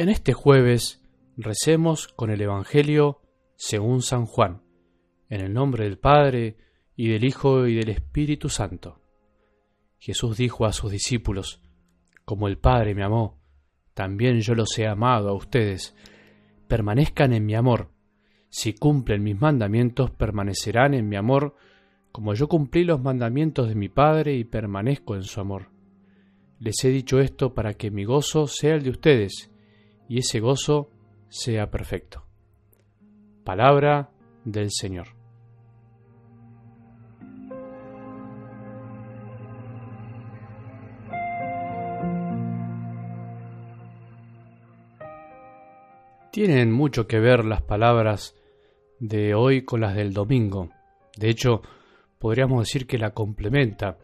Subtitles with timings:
[0.00, 1.04] En este jueves
[1.36, 3.20] recemos con el Evangelio
[3.54, 4.62] según San Juan,
[5.28, 6.56] en el nombre del Padre,
[6.96, 9.02] y del Hijo, y del Espíritu Santo.
[9.98, 11.60] Jesús dijo a sus discípulos,
[12.24, 13.42] Como el Padre me amó,
[13.92, 15.94] también yo los he amado a ustedes.
[16.66, 17.90] Permanezcan en mi amor.
[18.48, 21.56] Si cumplen mis mandamientos, permanecerán en mi amor,
[22.10, 25.68] como yo cumplí los mandamientos de mi Padre y permanezco en su amor.
[26.58, 29.49] Les he dicho esto para que mi gozo sea el de ustedes,
[30.10, 30.90] y ese gozo
[31.28, 32.24] sea perfecto.
[33.44, 34.10] Palabra
[34.44, 35.06] del Señor.
[46.32, 48.34] Tienen mucho que ver las palabras
[48.98, 50.70] de hoy con las del domingo.
[51.16, 51.62] De hecho,
[52.18, 53.96] podríamos decir que la complementa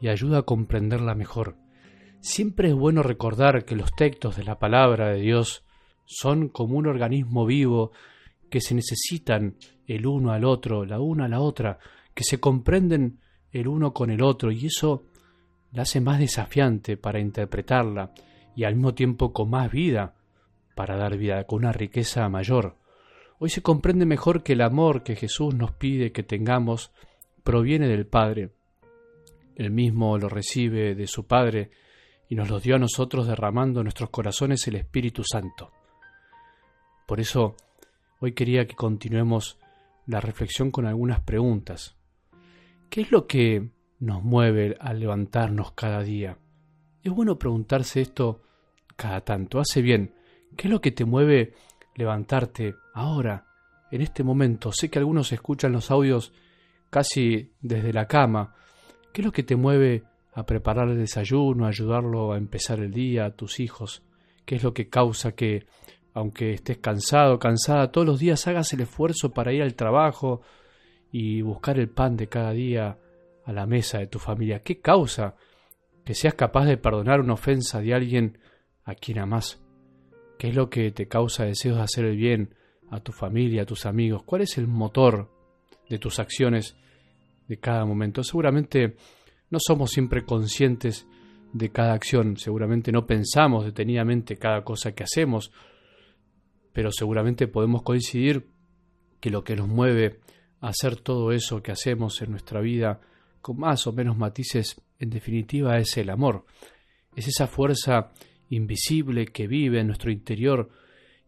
[0.00, 1.61] y ayuda a comprenderla mejor.
[2.22, 5.64] Siempre es bueno recordar que los textos de la palabra de Dios
[6.04, 7.90] son como un organismo vivo
[8.48, 9.56] que se necesitan
[9.88, 11.80] el uno al otro, la una a la otra,
[12.14, 13.18] que se comprenden
[13.50, 15.02] el uno con el otro y eso
[15.72, 18.12] la hace más desafiante para interpretarla
[18.54, 20.14] y al mismo tiempo con más vida
[20.76, 22.76] para dar vida, con una riqueza mayor.
[23.40, 26.92] Hoy se comprende mejor que el amor que Jesús nos pide que tengamos
[27.42, 28.50] proviene del Padre.
[29.56, 31.72] Él mismo lo recibe de su Padre
[32.28, 35.70] y nos los dio a nosotros derramando en nuestros corazones el Espíritu Santo.
[37.06, 37.56] Por eso,
[38.20, 39.58] hoy quería que continuemos
[40.06, 41.96] la reflexión con algunas preguntas.
[42.88, 43.70] ¿Qué es lo que
[44.00, 46.38] nos mueve al levantarnos cada día?
[47.02, 48.42] Es bueno preguntarse esto
[48.96, 49.58] cada tanto.
[49.58, 50.14] Hace bien.
[50.56, 51.54] ¿Qué es lo que te mueve
[51.94, 53.46] levantarte ahora,
[53.90, 54.70] en este momento?
[54.72, 56.32] Sé que algunos escuchan los audios
[56.90, 58.54] casi desde la cama.
[59.12, 62.90] ¿Qué es lo que te mueve a preparar el desayuno, a ayudarlo a empezar el
[62.90, 64.02] día, a tus hijos.
[64.44, 65.66] ¿Qué es lo que causa que,
[66.14, 70.40] aunque estés cansado, cansada, todos los días hagas el esfuerzo para ir al trabajo
[71.10, 72.98] y buscar el pan de cada día
[73.44, 74.62] a la mesa de tu familia?
[74.62, 75.36] ¿Qué causa
[76.04, 78.38] que seas capaz de perdonar una ofensa de alguien
[78.84, 79.62] a quien amas?
[80.38, 82.54] ¿Qué es lo que te causa deseos de hacer el bien
[82.90, 84.22] a tu familia, a tus amigos?
[84.24, 85.30] ¿Cuál es el motor
[85.88, 86.76] de tus acciones
[87.48, 88.24] de cada momento?
[88.24, 88.96] Seguramente
[89.52, 91.06] no somos siempre conscientes
[91.52, 95.52] de cada acción, seguramente no pensamos detenidamente cada cosa que hacemos,
[96.72, 98.48] pero seguramente podemos coincidir
[99.20, 100.20] que lo que nos mueve
[100.62, 103.02] a hacer todo eso que hacemos en nuestra vida,
[103.42, 106.46] con más o menos matices, en definitiva es el amor.
[107.14, 108.10] Es esa fuerza
[108.48, 110.70] invisible que vive en nuestro interior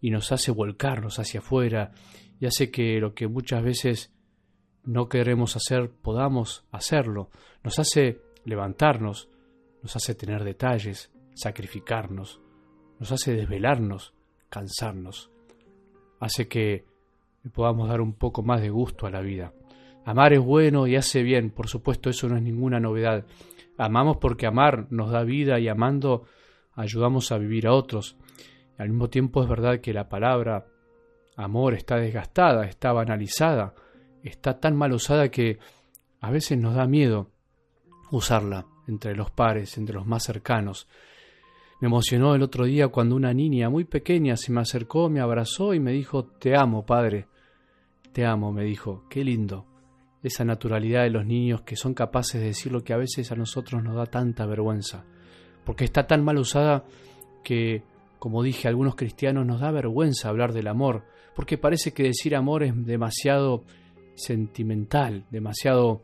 [0.00, 1.92] y nos hace volcarnos hacia afuera
[2.40, 4.13] y hace que lo que muchas veces
[4.84, 7.30] no queremos hacer, podamos hacerlo.
[7.62, 9.28] Nos hace levantarnos,
[9.82, 12.40] nos hace tener detalles, sacrificarnos,
[12.98, 14.14] nos hace desvelarnos,
[14.48, 15.30] cansarnos.
[16.20, 16.84] Hace que
[17.52, 19.52] podamos dar un poco más de gusto a la vida.
[20.04, 23.24] Amar es bueno y hace bien, por supuesto eso no es ninguna novedad.
[23.78, 26.24] Amamos porque amar nos da vida y amando
[26.74, 28.16] ayudamos a vivir a otros.
[28.76, 30.66] Al mismo tiempo es verdad que la palabra
[31.36, 33.74] amor está desgastada, está banalizada,
[34.30, 35.58] está tan mal usada que
[36.20, 37.30] a veces nos da miedo
[38.10, 40.88] usarla entre los pares, entre los más cercanos.
[41.80, 45.74] Me emocionó el otro día cuando una niña muy pequeña se me acercó, me abrazó
[45.74, 47.26] y me dijo, Te amo, padre.
[48.12, 49.04] Te amo, me dijo.
[49.10, 49.66] Qué lindo.
[50.22, 53.36] Esa naturalidad de los niños que son capaces de decir lo que a veces a
[53.36, 55.04] nosotros nos da tanta vergüenza.
[55.64, 56.84] Porque está tan mal usada
[57.42, 57.82] que,
[58.18, 61.04] como dije, a algunos cristianos nos da vergüenza hablar del amor,
[61.34, 63.64] porque parece que decir amor es demasiado
[64.14, 66.02] sentimental, demasiado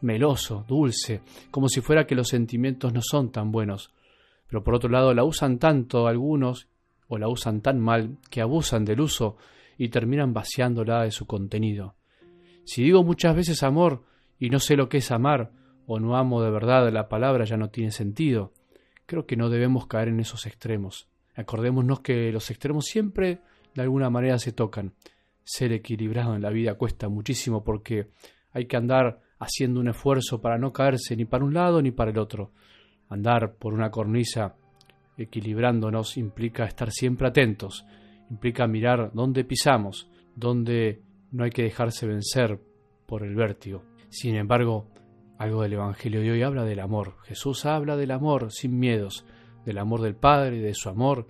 [0.00, 3.92] meloso, dulce, como si fuera que los sentimientos no son tan buenos.
[4.48, 6.68] Pero por otro lado la usan tanto algunos,
[7.08, 9.36] o la usan tan mal, que abusan del uso
[9.76, 11.94] y terminan vaciándola de su contenido.
[12.64, 14.04] Si digo muchas veces amor
[14.38, 15.52] y no sé lo que es amar,
[15.86, 18.52] o no amo de verdad la palabra, ya no tiene sentido.
[19.06, 21.08] Creo que no debemos caer en esos extremos.
[21.34, 23.40] Acordémonos que los extremos siempre
[23.74, 24.92] de alguna manera se tocan.
[25.52, 28.06] Ser equilibrado en la vida cuesta muchísimo porque
[28.52, 32.12] hay que andar haciendo un esfuerzo para no caerse ni para un lado ni para
[32.12, 32.52] el otro.
[33.08, 34.54] Andar por una cornisa
[35.18, 37.84] equilibrándonos implica estar siempre atentos,
[38.30, 41.02] implica mirar dónde pisamos, dónde
[41.32, 42.60] no hay que dejarse vencer
[43.04, 43.82] por el vértigo.
[44.08, 44.86] Sin embargo,
[45.36, 47.16] algo del Evangelio de hoy habla del amor.
[47.24, 49.26] Jesús habla del amor sin miedos,
[49.64, 51.26] del amor del Padre, de su amor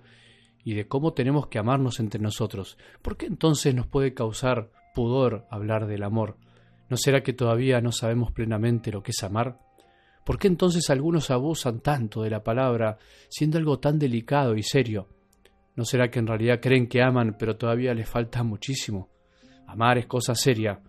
[0.63, 2.77] y de cómo tenemos que amarnos entre nosotros.
[3.01, 6.37] ¿Por qué entonces nos puede causar pudor hablar del amor?
[6.89, 9.59] ¿No será que todavía no sabemos plenamente lo que es amar?
[10.25, 12.97] ¿Por qué entonces algunos abusan tanto de la palabra,
[13.29, 15.07] siendo algo tan delicado y serio?
[15.75, 19.09] ¿No será que en realidad creen que aman, pero todavía les falta muchísimo?
[19.67, 20.79] Amar es cosa seria.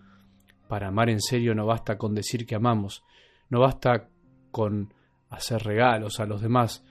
[0.69, 3.05] Para amar en serio no basta con decir que amamos,
[3.49, 4.09] no basta
[4.51, 4.93] con
[5.31, 6.85] hacer regalos a los demás,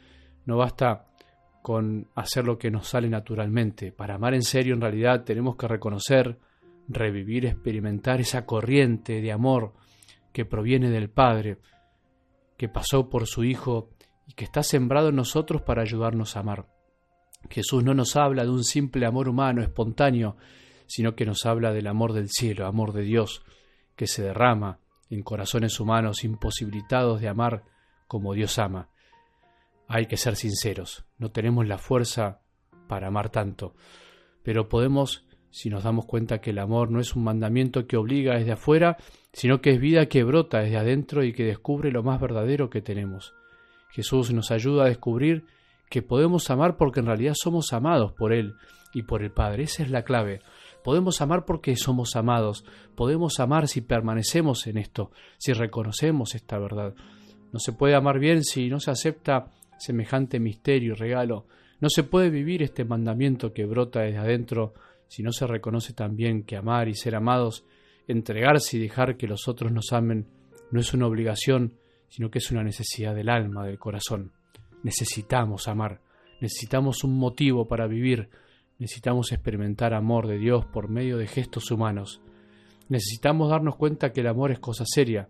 [0.46, 1.08] no basta
[1.62, 3.92] con hacer lo que nos sale naturalmente.
[3.92, 6.38] Para amar en serio en realidad tenemos que reconocer,
[6.88, 9.74] revivir, experimentar esa corriente de amor
[10.34, 11.58] que proviene del Padre,
[12.58, 13.90] que pasó por su Hijo
[14.28, 16.68] y que está sembrado en nosotros para ayudarnos a amar.
[17.50, 20.38] Jesús no nos habla de un simple amor humano, espontáneo,
[20.86, 23.44] sino que nos habla del amor del cielo, amor de Dios,
[23.96, 24.80] que se derrama
[25.10, 27.64] en corazones humanos imposibilitados de amar
[28.08, 28.91] como Dios ama.
[29.94, 32.40] Hay que ser sinceros, no tenemos la fuerza
[32.88, 33.76] para amar tanto,
[34.42, 38.38] pero podemos si nos damos cuenta que el amor no es un mandamiento que obliga
[38.38, 38.96] desde afuera,
[39.34, 42.82] sino que es vida que brota desde adentro y que descubre lo más verdadero que
[42.82, 43.34] tenemos.
[43.90, 45.44] Jesús nos ayuda a descubrir
[45.90, 48.56] que podemos amar porque en realidad somos amados por Él
[48.94, 49.64] y por el Padre.
[49.64, 50.40] Esa es la clave.
[50.86, 52.64] Podemos amar porque somos amados.
[52.96, 56.96] Podemos amar si permanecemos en esto, si reconocemos esta verdad.
[57.52, 59.52] No se puede amar bien si no se acepta
[59.82, 61.48] semejante misterio y regalo.
[61.80, 64.74] No se puede vivir este mandamiento que brota desde adentro
[65.08, 67.66] si no se reconoce también que amar y ser amados,
[68.08, 70.28] entregarse y dejar que los otros nos amen,
[70.72, 71.74] no es una obligación,
[72.08, 74.32] sino que es una necesidad del alma, del corazón.
[74.84, 76.00] Necesitamos amar,
[76.40, 78.30] necesitamos un motivo para vivir,
[78.80, 82.22] necesitamos experimentar amor de Dios por medio de gestos humanos.
[82.88, 85.28] Necesitamos darnos cuenta que el amor es cosa seria,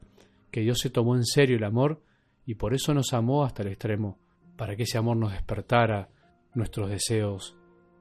[0.52, 2.04] que Dios se tomó en serio el amor
[2.46, 4.20] y por eso nos amó hasta el extremo
[4.56, 6.10] para que ese amor nos despertara
[6.54, 7.56] nuestros deseos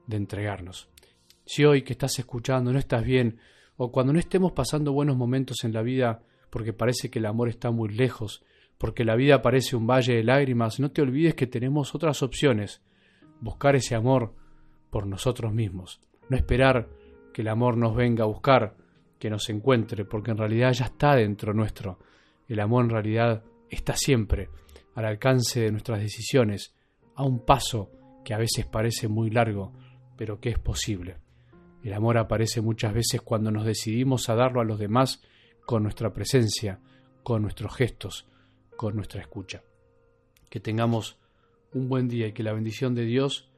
[0.07, 0.89] de entregarnos.
[1.45, 3.39] Si hoy que estás escuchando no estás bien,
[3.77, 7.49] o cuando no estemos pasando buenos momentos en la vida porque parece que el amor
[7.49, 8.43] está muy lejos,
[8.77, 12.81] porque la vida parece un valle de lágrimas, no te olvides que tenemos otras opciones.
[13.39, 14.35] Buscar ese amor
[14.89, 16.01] por nosotros mismos.
[16.29, 16.89] No esperar
[17.33, 18.75] que el amor nos venga a buscar,
[19.17, 21.99] que nos encuentre, porque en realidad ya está dentro nuestro.
[22.47, 24.49] El amor en realidad está siempre
[24.95, 26.73] al alcance de nuestras decisiones,
[27.15, 27.91] a un paso
[28.23, 29.73] que a veces parece muy largo,
[30.17, 31.17] pero que es posible.
[31.83, 35.21] El amor aparece muchas veces cuando nos decidimos a darlo a los demás
[35.65, 36.79] con nuestra presencia,
[37.23, 38.27] con nuestros gestos,
[38.77, 39.63] con nuestra escucha.
[40.49, 41.17] Que tengamos
[41.73, 43.49] un buen día y que la bendición de Dios,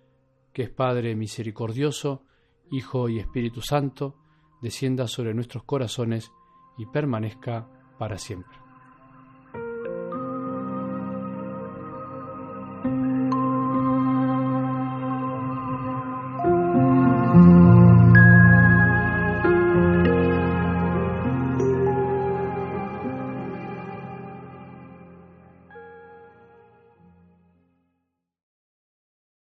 [0.54, 2.24] que es Padre misericordioso,
[2.72, 4.16] Hijo y Espíritu Santo,
[4.62, 6.32] descienda sobre nuestros corazones
[6.78, 8.63] y permanezca para siempre.